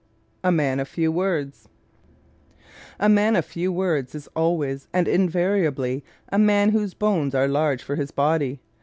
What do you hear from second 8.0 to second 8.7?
body.